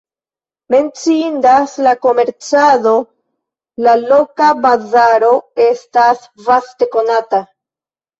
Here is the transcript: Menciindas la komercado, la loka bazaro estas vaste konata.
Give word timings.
Menciindas 0.75 1.73
la 1.87 1.91
komercado, 2.05 2.93
la 3.87 3.93
loka 4.13 4.47
bazaro 4.63 5.29
estas 5.67 6.25
vaste 6.49 6.89
konata. 6.97 7.43